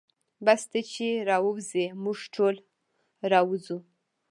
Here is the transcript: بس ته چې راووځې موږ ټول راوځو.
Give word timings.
بس 0.45 0.61
ته 0.71 0.79
چې 0.91 1.07
راووځې 1.29 1.85
موږ 2.03 2.19
ټول 2.35 2.55
راوځو. 3.31 3.77